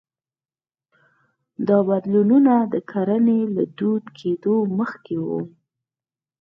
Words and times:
دا 1.67 1.77
بدلونونه 1.89 2.53
د 2.73 2.75
کرنې 2.91 3.39
له 3.55 3.63
دود 3.77 4.03
کېدو 4.19 4.55
مخکې 4.77 5.15
وو 5.25 5.41